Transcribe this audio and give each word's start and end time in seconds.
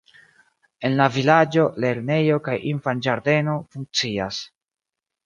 En 0.87 0.93
la 1.01 1.05
vilaĝo 1.17 1.65
lernejo 1.85 2.39
kaj 2.47 2.55
infanĝardeno 2.71 3.59
funkcias. 3.77 4.41